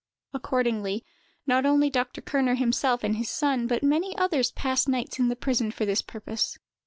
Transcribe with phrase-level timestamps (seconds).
[0.33, 1.05] Accordingly,
[1.45, 2.21] not only Dr.
[2.21, 6.01] Kerner himself and his son, but many others, passed nights in the prison for this
[6.01, 6.57] purpose.